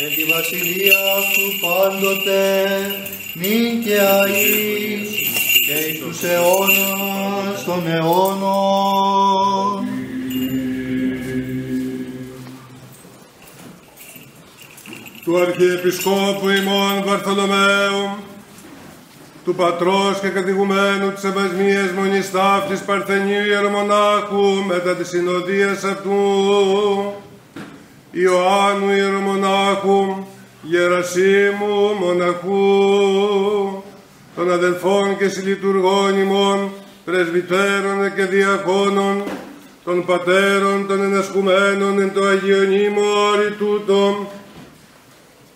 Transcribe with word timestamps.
εν 0.00 0.14
τη 0.14 0.24
βασιλεία 0.24 0.98
σου 1.32 1.58
πάντοτε 1.60 2.66
νυν 3.34 3.84
και 3.84 4.00
αείς 4.00 5.10
και 5.66 5.72
εις 5.72 5.98
τους 5.98 6.22
αιώνας 6.22 7.64
των 7.64 7.86
αιώνων. 7.86 9.86
του 15.24 15.40
Αρχιεπισκόπου 15.40 16.48
ημών 16.48 17.02
Βαρθολομαίου, 17.04 18.16
του 19.44 19.54
πατρός 19.54 20.20
και 20.20 20.28
κατηγουμένου 20.28 21.12
της 21.12 21.24
Ευασμίας 21.24 21.90
Μονής 21.90 22.30
Ταύτης 22.30 22.80
Παρθενίου 22.80 23.44
Ιερομονάχου 23.44 24.64
μετά 24.66 24.96
της 24.96 25.08
συνοδείας 25.08 25.84
αυτού, 25.84 26.18
Ιωάννου 28.10 28.90
Ιερομονάχου, 28.90 30.26
Γερασίμου 30.62 31.94
Μοναχού, 32.00 33.82
των 34.36 34.52
αδελφών 34.52 35.16
και 35.16 35.28
συλλειτουργών 35.28 36.18
ημών, 36.18 36.70
πρεσβυτέρων 37.04 38.14
και 38.14 38.24
διακόνων, 38.24 39.22
των 39.84 40.04
πατέρων 40.04 40.86
των 40.86 41.02
ενασκουμένων 41.02 42.00
εν 42.00 42.12
το 42.12 42.24
Αγιονίμο 42.24 43.00
όρη 43.00 43.50
τούτο, 43.58 44.30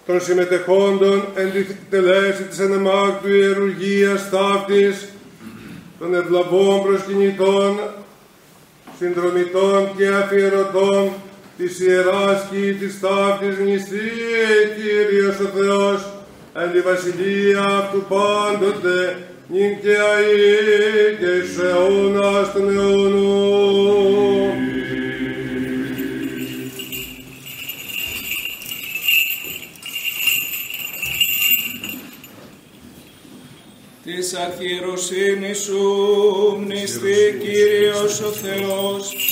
των 0.06 0.20
συμμετεχόντων 0.20 1.24
εν 1.34 1.52
τη 1.52 1.64
τελέση 1.90 2.42
της 2.42 2.58
ενεμάκτου 2.58 3.28
ιερουργίας 3.28 4.30
ταύτης, 4.30 5.08
των 5.98 6.14
ευλαβών 6.14 6.82
προσκυνητών, 6.82 7.80
συνδρομητών 8.98 9.90
και 9.96 10.08
αφιερωτών 10.08 11.12
της 11.64 11.80
Ιεράς 11.80 12.48
και 12.50 12.72
της 12.72 13.00
ταύτης 13.00 13.58
νηστή, 13.58 14.10
Κύριος 14.76 15.38
ο 15.38 15.58
Θεός, 15.58 16.12
εν 16.54 16.72
τη 16.72 16.80
βασιλεία 16.80 17.60
αυτού 17.60 18.04
πάντοτε, 18.08 19.18
νυν 19.48 19.80
και 19.80 19.88
αεί 19.88 21.16
και 21.18 21.30
εις 21.44 21.58
αιώνας 21.58 22.52
των 22.52 22.76
αιώνων. 22.76 24.52
Της 34.04 34.34
αρχιεροσύνης 34.34 35.58
σου 35.58 35.82
μνηστή 36.60 37.38
Κύριος 37.40 38.20
ο 38.20 38.30
Θεός 38.30 39.31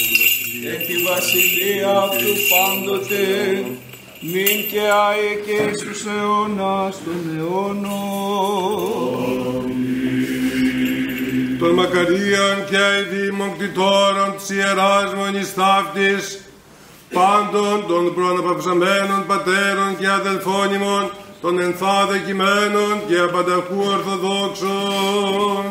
και 0.63 0.73
τη 0.87 0.95
βασιλεία 1.09 1.91
αυτού 2.07 2.33
πάντοτε 2.53 3.25
μην 4.21 4.57
και 4.71 4.81
αεί 5.07 5.31
και 5.45 5.57
εις 5.71 5.81
τους 5.83 6.05
αιώνας 6.07 6.97
των 7.05 7.21
αιώνων. 7.37 8.61
των 11.59 11.71
μακαρίων 11.75 12.57
και 12.71 12.77
αηδήμων 12.77 13.51
κτητόρων 13.57 14.35
της 14.37 14.51
Ιεράς 14.51 15.15
Μονής 15.15 15.55
Ταύτης, 15.55 16.25
πάντων 17.13 17.87
των 17.89 18.15
προαναπαυσαμένων 18.15 19.27
πατέρων 19.27 19.91
και 19.99 20.09
αδελφών 20.09 20.75
ημών, 20.75 21.11
των 21.41 21.61
ενθάδε 21.61 22.19
κειμένων 22.27 22.95
και 23.09 23.19
απανταχού 23.19 23.81
ορθοδόξων, 23.95 25.65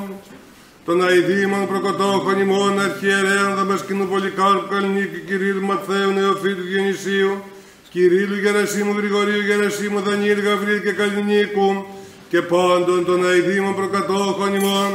των 0.89 1.03
αηδήμων 1.08 1.67
προκοτόχων 1.67 2.39
ημών 2.39 2.79
αρχιερέων 2.79 3.55
Δαμασκηνού 3.55 4.08
Πολυκάρπου 4.08 4.67
Καλλινίκη 4.69 5.19
Κυρίλου 5.27 5.65
Μαθαίου 5.65 6.12
Νεοφύτου 6.12 6.65
Γεννησίου, 6.72 7.43
Κυρίλου 7.89 8.36
Γερασίμου 8.43 8.93
Γρηγορίου 8.98 9.41
Γερασίμου 9.50 10.00
Δανίλ 10.00 10.39
Γαβρίλ 10.46 10.81
και 10.81 10.91
Καλλινίκου 10.91 11.86
και 12.29 12.41
πάντων 12.41 13.05
των 13.05 13.27
αηδήμων 13.29 13.75
προκατόχων 13.75 14.55
ημών, 14.60 14.91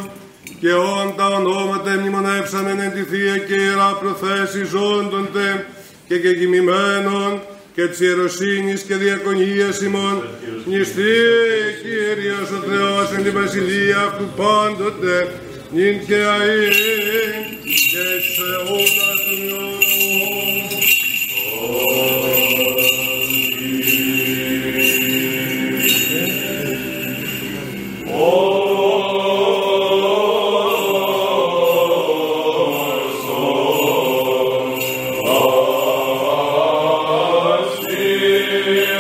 και 0.61 0.73
όν 0.73 1.15
τα 1.17 1.27
ονόματα 1.27 1.91
μνημονεύσαμεν 2.01 2.79
εν 2.81 2.93
τη 2.93 3.03
Θεία 3.11 3.37
και 3.39 3.55
Ιερά 3.55 3.91
προθέση 4.01 4.65
ζώντων 4.65 5.29
τε 5.33 5.49
και 6.09 6.19
κεκοιμημένων 6.19 7.31
και 7.75 7.87
της 7.89 8.01
ιεροσύνης 8.01 8.83
και 8.83 8.95
διακονίας 8.95 9.81
ημών. 9.81 10.17
Νηστή 10.65 11.15
Κύριος 11.83 12.51
ο 12.59 12.61
Θεός 12.69 13.13
εν 13.17 13.23
τη 13.25 13.31
βασιλεία 13.31 13.99
αυτού 14.09 14.25
πάντοτε 14.37 15.15
in 15.75 15.99
Νικαιαΐν 15.99 17.59
και 17.65 18.07
σε 18.33 18.43
αιώνας 18.55 19.23
νιώνου. 19.45 19.75
Yeah. 38.67 38.94